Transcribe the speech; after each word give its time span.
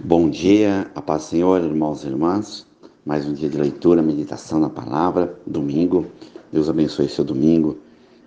Bom 0.00 0.30
dia, 0.30 0.90
a 0.94 1.02
paz 1.02 1.24
do 1.24 1.28
Senhor, 1.28 1.62
irmãos 1.62 2.02
e 2.02 2.06
irmãs. 2.08 2.66
Mais 3.04 3.26
um 3.26 3.34
dia 3.34 3.48
de 3.48 3.58
leitura, 3.58 4.02
meditação 4.02 4.58
na 4.58 4.70
palavra, 4.70 5.38
domingo. 5.46 6.06
Deus 6.50 6.68
abençoe 6.68 7.10
seu 7.10 7.22
domingo, 7.22 7.76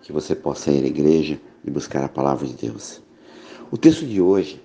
que 0.04 0.14
você 0.14 0.36
possa 0.36 0.72
ir 0.72 0.84
à 0.84 0.88
igreja 0.88 1.42
e 1.66 1.72
buscar 1.72 2.04
a 2.04 2.08
palavra 2.08 2.48
de 2.48 2.54
Deus. 2.54 3.02
O 3.72 3.78
texto 3.78 4.06
de 4.06 4.22
hoje 4.22 4.62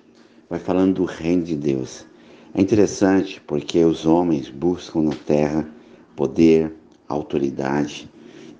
vai 0.47 0.59
falando 0.59 0.93
do 0.93 1.05
reino 1.05 1.43
de 1.43 1.55
Deus. 1.55 2.05
É 2.53 2.61
interessante 2.61 3.41
porque 3.47 3.83
os 3.83 4.05
homens 4.05 4.49
buscam 4.49 5.01
na 5.01 5.15
terra 5.25 5.67
poder, 6.15 6.71
autoridade 7.09 8.07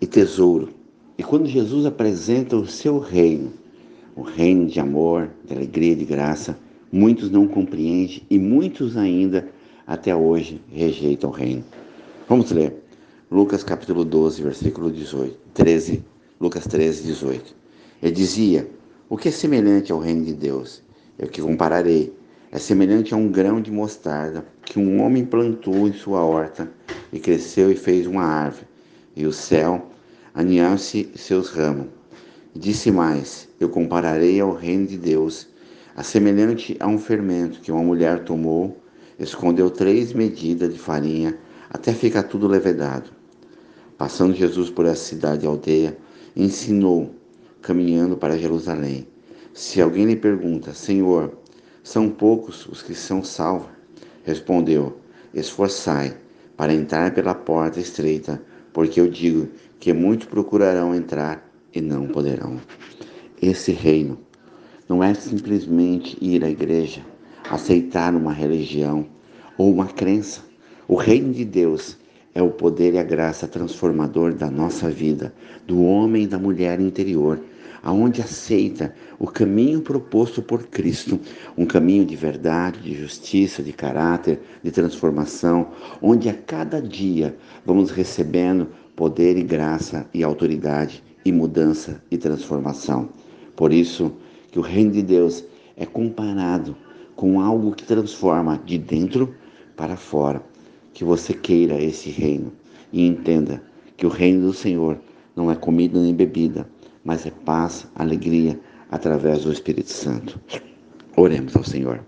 e 0.02 0.08
tesouro. 0.08 0.70
E 1.16 1.24
quando 1.24 1.46
Jesus 1.46 1.86
apresenta 1.86 2.58
o 2.58 2.66
seu 2.66 2.98
reino, 2.98 3.54
o 4.16 4.24
reino 4.24 4.66
de 4.66 4.80
amor, 4.80 5.30
de 5.46 5.54
alegria 5.54 5.94
e 5.94 5.96
de 5.96 6.06
graça, 6.06 6.58
muitos 6.92 7.32
não 7.32 7.48
compreendem 7.48 8.24
e 8.30 8.38
muitos 8.38 8.98
ainda 8.98 9.48
até 9.88 10.16
hoje 10.16 10.62
rejeitam 10.72 11.30
o 11.30 11.34
reino. 11.34 11.64
Vamos 12.28 12.52
ler. 12.52 12.84
Lucas 13.32 13.64
capítulo 13.64 14.04
12, 14.04 14.44
versículo 14.44 14.92
18, 14.92 15.38
13, 15.54 16.04
Lucas 16.40 16.66
13, 16.68 17.04
18. 17.04 17.56
Ele 18.04 18.12
dizia: 18.12 18.70
O 19.10 19.16
que 19.16 19.30
é 19.30 19.32
semelhante 19.32 19.92
ao 19.92 20.00
reino 20.00 20.26
de 20.26 20.34
Deus? 20.34 20.84
É 21.18 21.26
o 21.26 21.30
que 21.30 21.42
compararei. 21.42 22.14
É 22.52 22.60
semelhante 22.60 23.14
a 23.14 23.18
um 23.18 23.30
grão 23.30 23.62
de 23.62 23.72
mostarda 23.72 24.46
que 24.66 24.78
um 24.78 25.02
homem 25.02 25.24
plantou 25.24 25.88
em 25.88 25.94
sua 25.94 26.22
horta 26.26 26.70
e 27.14 27.20
cresceu 27.20 27.72
e 27.72 27.76
fez 27.76 28.06
uma 28.06 28.24
árvore, 28.24 28.68
e 29.16 29.26
o 29.26 29.32
céu 29.32 29.90
aninhou-se 30.34 31.10
seus 31.16 31.50
ramos. 31.50 31.88
Disse 32.54 32.92
mais: 32.92 33.48
Eu 33.60 33.70
compararei 33.70 34.42
ao 34.42 34.54
reino 34.54 34.88
de 34.88 34.98
Deus 34.98 35.48
Assemelhante 35.96 36.78
a 36.80 36.88
um 36.88 36.98
fermento 36.98 37.60
que 37.60 37.72
uma 37.72 37.84
mulher 37.84 38.24
tomou, 38.24 38.82
escondeu 39.20 39.70
três 39.70 40.14
medidas 40.14 40.74
de 40.74 40.80
farinha 40.80 41.38
até 41.70 41.94
ficar 41.94 42.24
tudo 42.24 42.48
levedado. 42.48 43.10
Passando 43.98 44.34
Jesus 44.34 44.70
por 44.70 44.86
essa 44.86 45.04
cidade 45.04 45.46
e 45.46 45.48
aldeia, 45.48 45.98
ensinou, 46.36 47.14
caminhando 47.62 48.16
para 48.16 48.38
Jerusalém. 48.38 49.08
Se 49.54 49.82
alguém 49.82 50.06
lhe 50.06 50.16
pergunta, 50.16 50.74
Senhor, 50.74 51.38
são 51.84 52.10
poucos 52.10 52.66
os 52.68 52.82
que 52.82 52.96
são 52.96 53.24
salvos? 53.24 53.70
Respondeu, 54.24 54.98
esforçai 55.34 56.16
para 56.56 56.74
entrar 56.74 57.14
pela 57.14 57.36
porta 57.36 57.80
estreita, 57.80 58.42
porque 58.72 59.00
eu 59.00 59.10
digo 59.10 59.50
que 59.80 59.92
muitos 59.92 60.28
procurarão 60.28 60.96
entrar 60.96 61.52
e 61.74 61.82
não 61.82 62.08
poderão. 62.08 62.62
Esse 63.42 63.72
reino 63.72 64.18
não 64.92 65.02
é 65.02 65.14
simplesmente 65.14 66.18
ir 66.20 66.44
à 66.44 66.50
igreja, 66.50 67.00
aceitar 67.50 68.14
uma 68.14 68.34
religião 68.34 69.06
ou 69.58 69.72
uma 69.72 69.86
crença. 69.86 70.42
O 70.86 70.96
reino 70.96 71.32
de 71.32 71.46
Deus 71.46 71.98
é 72.36 72.42
o 72.42 72.50
poder 72.50 72.96
e 72.96 73.00
a 73.00 73.04
graça 73.04 73.48
transformador 73.48 74.34
da 74.34 74.52
nossa 74.52 74.90
vida, 74.90 75.34
do 75.66 75.82
homem 75.82 76.24
e 76.24 76.28
da 76.28 76.38
mulher 76.38 76.82
interior, 76.82 77.40
aonde 77.82 78.22
aceita 78.22 78.94
o 79.18 79.28
caminho 79.28 79.80
proposto 79.80 80.42
por 80.42 80.64
Cristo, 80.68 81.18
um 81.58 81.66
caminho 81.66 82.04
de 82.04 82.18
verdade, 82.18 82.82
de 82.82 82.94
justiça, 82.94 83.64
de 83.64 83.72
caráter, 83.72 84.42
de 84.62 84.72
transformação, 84.72 85.70
onde 86.02 86.28
a 86.28 86.34
cada 86.34 86.82
dia 86.82 87.34
vamos 87.66 87.92
recebendo 87.92 88.68
poder 88.94 89.38
e 89.38 89.44
graça 89.44 90.06
e 90.14 90.22
autoridade 90.22 91.02
e 91.24 91.32
mudança 91.32 92.04
e 92.12 92.18
transformação. 92.18 93.08
Por 93.56 93.72
isso, 93.72 94.12
que 94.52 94.60
o 94.60 94.62
reino 94.62 94.92
de 94.92 95.02
Deus 95.02 95.44
é 95.78 95.86
comparado 95.86 96.76
com 97.16 97.40
algo 97.40 97.72
que 97.72 97.86
transforma 97.86 98.62
de 98.66 98.78
dentro 98.78 99.34
para 99.76 99.96
fora. 99.96 100.44
Que 100.94 101.04
você 101.06 101.34
queira 101.34 101.82
esse 101.82 102.10
reino 102.10 102.52
e 102.92 103.08
entenda 103.08 103.64
que 103.96 104.06
o 104.06 104.10
reino 104.10 104.48
do 104.48 104.54
Senhor 104.54 105.00
não 105.36 105.50
é 105.50 105.56
comida 105.56 106.00
nem 106.00 106.14
bebida, 106.14 106.70
mas 107.04 107.26
é 107.26 107.32
paz, 107.32 107.88
alegria 107.96 108.60
através 108.92 109.44
do 109.44 109.52
Espírito 109.52 109.90
Santo. 109.90 110.40
Oremos 111.16 111.56
ao 111.56 111.64
Senhor. 111.64 112.06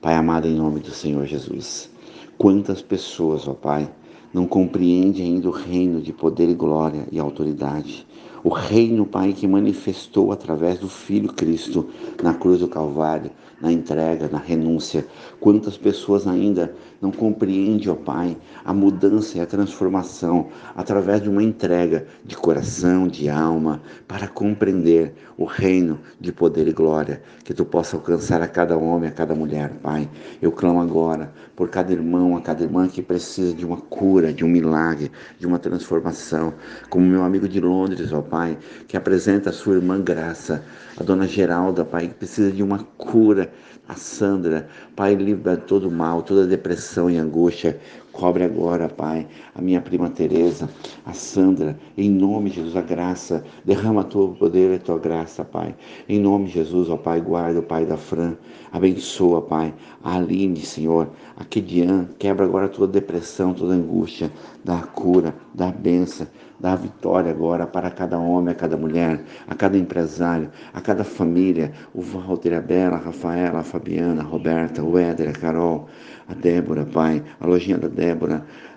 Pai 0.00 0.14
amado, 0.14 0.48
em 0.48 0.54
nome 0.54 0.80
do 0.80 0.90
Senhor 0.90 1.26
Jesus, 1.26 1.90
quantas 2.38 2.80
pessoas, 2.80 3.46
ó 3.46 3.52
Pai, 3.52 3.90
não 4.32 4.46
compreendem 4.46 5.34
ainda 5.34 5.48
o 5.48 5.52
reino 5.52 6.00
de 6.00 6.12
poder 6.12 6.48
e 6.48 6.54
glória 6.54 7.06
e 7.12 7.18
autoridade 7.18 8.06
o 8.42 8.48
reino, 8.48 9.04
Pai, 9.04 9.32
que 9.32 9.46
manifestou 9.46 10.32
através 10.32 10.78
do 10.78 10.88
Filho 10.88 11.32
Cristo 11.32 11.88
na 12.22 12.32
cruz 12.32 12.60
do 12.60 12.68
Calvário, 12.68 13.30
na 13.60 13.70
entrega, 13.70 14.28
na 14.28 14.38
renúncia. 14.38 15.06
Quantas 15.38 15.76
pessoas 15.76 16.26
ainda 16.26 16.74
não 17.00 17.10
compreendem, 17.10 17.88
ó 17.88 17.94
Pai, 17.94 18.36
a 18.64 18.74
mudança 18.74 19.38
e 19.38 19.40
a 19.40 19.46
transformação 19.46 20.48
através 20.76 21.22
de 21.22 21.30
uma 21.30 21.42
entrega 21.42 22.06
de 22.24 22.36
coração, 22.36 23.08
de 23.08 23.28
alma, 23.28 23.80
para 24.06 24.28
compreender 24.28 25.14
o 25.38 25.44
reino 25.44 25.98
de 26.20 26.30
poder 26.30 26.68
e 26.68 26.72
glória 26.72 27.22
que 27.44 27.54
tu 27.54 27.64
possa 27.64 27.96
alcançar 27.96 28.42
a 28.42 28.48
cada 28.48 28.76
homem, 28.76 29.08
a 29.08 29.12
cada 29.12 29.34
mulher, 29.34 29.70
Pai. 29.82 30.08
Eu 30.42 30.52
clamo 30.52 30.80
agora 30.80 31.32
por 31.56 31.70
cada 31.70 31.92
irmão, 31.92 32.36
a 32.36 32.42
cada 32.42 32.62
irmã 32.62 32.86
que 32.86 33.00
precisa 33.00 33.54
de 33.54 33.64
uma 33.64 33.78
cura, 33.78 34.32
de 34.32 34.44
um 34.44 34.48
milagre, 34.48 35.10
de 35.38 35.46
uma 35.46 35.58
transformação, 35.58 36.52
como 36.90 37.06
meu 37.06 37.22
amigo 37.22 37.48
de 37.48 37.60
Londres, 37.60 38.12
ó 38.12 38.20
Pai, 38.20 38.58
que 38.86 38.96
apresenta 38.96 39.50
a 39.50 39.52
sua 39.52 39.76
irmã 39.76 40.00
Graça, 40.00 40.62
a 40.98 41.02
dona 41.02 41.26
Geralda, 41.26 41.84
Pai, 41.84 42.08
que 42.08 42.14
precisa 42.14 42.52
de 42.52 42.62
uma 42.62 42.78
cura, 42.98 43.50
a 43.88 43.94
Sandra, 43.94 44.68
Pai, 44.94 45.14
livra 45.14 45.56
todo 45.56 45.90
mal, 45.90 46.22
toda 46.22 46.46
depressão 46.46 46.89
e 47.10 47.18
angústia. 47.18 47.78
Cobre 48.12 48.42
agora, 48.44 48.88
Pai, 48.88 49.26
a 49.54 49.62
minha 49.62 49.80
prima 49.80 50.10
Teresa, 50.10 50.68
a 51.06 51.12
Sandra, 51.12 51.78
em 51.96 52.10
nome 52.10 52.50
de 52.50 52.56
Jesus, 52.56 52.76
a 52.76 52.82
graça, 52.82 53.44
derrama 53.64 54.02
teu 54.02 54.34
poder 54.38 54.74
e 54.74 54.78
tua 54.78 54.98
graça, 54.98 55.44
Pai. 55.44 55.74
Em 56.08 56.18
nome 56.18 56.46
de 56.46 56.54
Jesus, 56.54 56.90
ó 56.90 56.96
Pai, 56.96 57.20
guarda 57.20 57.60
o 57.60 57.62
Pai 57.62 57.86
da 57.86 57.96
Fran, 57.96 58.34
abençoa, 58.72 59.40
Pai, 59.40 59.72
a 60.02 60.16
Aline, 60.16 60.60
Senhor, 60.60 61.08
a 61.36 61.44
Kedian, 61.44 62.08
quebra 62.18 62.44
agora 62.44 62.68
toda 62.68 62.92
depressão, 62.92 63.54
toda 63.54 63.74
angústia, 63.74 64.30
dá 64.64 64.78
cura, 64.78 65.34
dá 65.54 65.70
benção, 65.70 66.26
dá 66.58 66.74
vitória 66.74 67.30
agora 67.30 67.66
para 67.66 67.90
cada 67.90 68.18
homem, 68.18 68.52
a 68.52 68.54
cada 68.54 68.76
mulher, 68.76 69.24
a 69.48 69.54
cada 69.54 69.78
empresário, 69.78 70.50
a 70.74 70.80
cada 70.80 71.04
família, 71.04 71.72
o 71.94 72.02
Walter, 72.02 72.54
a 72.54 72.60
Bela, 72.60 72.96
a 72.96 73.00
Rafaela, 73.00 73.60
a 73.60 73.64
Fabiana, 73.64 74.20
a 74.20 74.24
Roberta, 74.24 74.82
o 74.82 74.98
Éder, 74.98 75.28
a 75.28 75.32
Carol, 75.32 75.88
a 76.28 76.34
Débora, 76.34 76.84
Pai, 76.84 77.22
a 77.40 77.46
lojinha 77.46 77.78
da 77.78 77.88
Débora, 77.88 77.99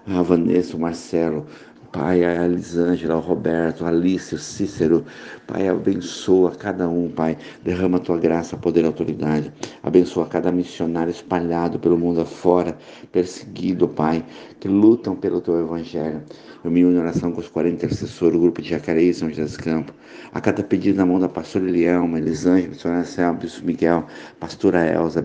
a 0.07 0.21
Vanessa, 0.21 0.75
o 0.75 0.79
Marcelo, 0.79 1.45
Pai, 1.93 2.25
a 2.25 2.43
Elisângela, 2.45 3.17
o 3.17 3.19
Roberto, 3.19 3.85
a 3.85 3.89
Alice, 3.89 4.33
o 4.33 4.39
Cícero, 4.39 5.05
Pai, 5.45 5.67
abençoa 5.67 6.49
cada 6.49 6.89
um, 6.89 7.07
Pai, 7.07 7.37
derrama 7.63 7.97
a 7.97 7.99
tua 7.99 8.17
graça, 8.17 8.57
poder 8.57 8.83
e 8.83 8.87
autoridade, 8.87 9.53
abençoa 9.83 10.25
cada 10.25 10.51
missionário 10.51 11.11
espalhado 11.11 11.77
pelo 11.77 11.95
mundo 11.95 12.19
afora, 12.19 12.75
perseguido, 13.11 13.87
Pai, 13.87 14.25
que 14.59 14.67
lutam 14.67 15.15
pelo 15.15 15.39
teu 15.39 15.59
evangelho. 15.59 16.23
Eu 16.63 16.71
me 16.71 16.83
uno 16.83 16.95
em 16.95 16.99
oração 16.99 17.31
com 17.31 17.41
os 17.41 17.47
40 17.47 17.75
intercessores, 17.75 18.37
o 18.37 18.41
grupo 18.41 18.59
de 18.59 18.69
Jacareí, 18.69 19.13
São 19.13 19.29
José 19.29 19.43
dos 19.43 19.57
Campos, 19.57 19.93
a 20.33 20.41
cada 20.41 20.63
pedido 20.63 20.97
na 20.97 21.05
mão 21.05 21.19
da 21.19 21.29
pastora 21.29 21.69
Elielma, 21.69 22.17
Elisângela, 22.17 22.69
missionária 22.69 23.05
Selma, 23.05 23.33
Bispo 23.33 23.67
Miguel, 23.67 24.07
pastora 24.39 24.83
Elza, 24.83 25.23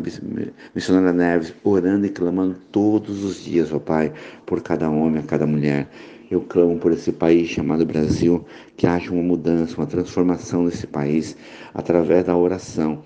missionária 0.74 1.14
Neves, 1.14 1.54
orando 1.64 2.04
e 2.04 2.10
clamando 2.10 2.56
todos 2.70 3.24
os 3.24 3.42
dias, 3.42 3.72
ó 3.72 3.78
Pai, 3.78 4.12
por 4.44 4.60
cada 4.60 4.90
homem, 4.90 5.20
a 5.20 5.22
cada 5.22 5.46
mulher. 5.46 5.88
Eu 6.30 6.42
clamo 6.42 6.76
por 6.78 6.92
esse 6.92 7.10
país 7.10 7.48
chamado 7.48 7.86
Brasil, 7.86 8.44
que 8.76 8.86
haja 8.86 9.10
uma 9.10 9.22
mudança, 9.22 9.76
uma 9.78 9.86
transformação 9.86 10.64
nesse 10.64 10.86
país, 10.86 11.34
através 11.72 12.26
da 12.26 12.36
oração 12.36 13.02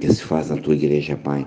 que 0.00 0.12
se 0.12 0.22
faz 0.22 0.50
na 0.50 0.56
tua 0.56 0.74
igreja, 0.74 1.16
Pai. 1.16 1.46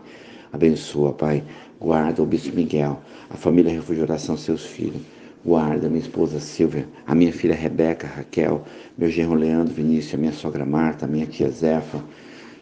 Abençoa, 0.52 1.14
Pai. 1.14 1.42
Guarda 1.80 2.22
o 2.22 2.26
Bispo 2.26 2.54
Miguel, 2.54 3.00
a 3.30 3.38
família 3.38 3.72
Refúgio 3.72 4.04
Oração, 4.04 4.36
seus 4.36 4.66
filhos. 4.66 5.02
Guarda 5.46 5.88
minha 5.88 6.02
esposa 6.02 6.38
Silvia, 6.42 6.86
a 7.08 7.16
minha 7.16 7.32
filha 7.32 7.56
Rebeca, 7.56 8.06
Raquel, 8.06 8.66
meu 8.98 9.10
genro 9.10 9.36
Leandro 9.36 9.74
Vinícius, 9.74 10.16
a 10.16 10.18
minha 10.18 10.34
sogra 10.34 10.66
Marta, 10.66 11.06
a 11.06 11.08
minha 11.08 11.26
tia 11.26 11.50
Zefa, 11.50 12.04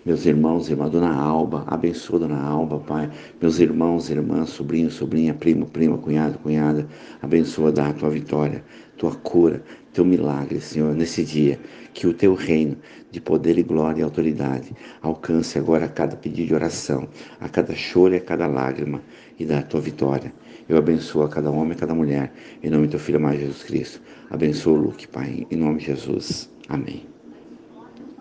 meus 0.08 0.26
irmãos, 0.26 0.70
irmã 0.70 0.88
Dona 0.88 1.14
Alba, 1.14 1.66
abençoa 1.68 2.20
Dona 2.20 2.42
Alba, 2.42 2.80
Pai, 2.80 3.12
meus 3.42 3.60
irmãos, 3.60 4.10
irmãs, 4.10 4.52
sobrinho, 4.52 4.90
sobrinha, 4.90 5.34
primo, 5.34 5.66
prima, 5.66 5.98
cunhado, 5.98 6.40
cunhada, 6.40 6.88
abençoa, 7.22 7.74
dá 7.74 7.90
a 7.90 7.94
tua 7.94 8.10
vitória, 8.10 8.64
tua 8.96 9.14
cura, 9.14 9.62
teu 9.92 10.06
milagre, 10.06 10.62
Senhor, 10.62 10.96
nesse 10.96 11.26
dia, 11.26 11.60
que 11.94 12.08
o 12.08 12.14
teu 12.14 12.36
reino 12.36 12.78
de 13.12 13.20
poder 13.20 13.58
e 13.58 13.64
glória 13.64 14.00
e 14.00 14.04
autoridade 14.04 14.74
alcance 15.02 15.60
agora 15.60 15.84
a 15.84 15.90
cada 15.90 16.16
pedido 16.16 16.48
de 16.48 16.54
oração, 16.54 17.10
a 17.42 17.50
cada 17.50 17.76
choro 17.76 18.14
e 18.14 18.18
a 18.18 18.22
cada 18.22 18.48
lágrima, 18.48 19.02
e 19.38 19.44
dá 19.44 19.60
a 19.60 19.64
tua 19.64 19.82
vitória. 19.82 20.34
Eu 20.70 20.78
abençoo 20.78 21.24
a 21.24 21.28
cada 21.28 21.52
homem 21.52 21.74
e 21.74 21.76
cada 21.76 21.94
mulher, 21.94 22.32
em 22.64 22.70
nome 22.70 22.88
do 22.88 22.92
teu 22.92 23.00
Filho 23.02 23.20
mais 23.20 23.42
Jesus 23.42 23.64
Cristo. 23.64 24.02
Abençoa 24.30 24.72
o 24.72 24.82
Luke, 24.84 25.06
Pai, 25.06 25.46
em 25.52 25.58
nome 25.58 25.80
de 25.80 25.88
Jesus. 25.88 26.50
Amém. 26.70 27.17